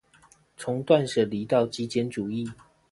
[0.57, 2.51] 從斷捨離到極簡主義